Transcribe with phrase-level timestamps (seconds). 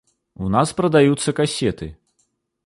[0.45, 1.91] У нас прадаюцца касеты.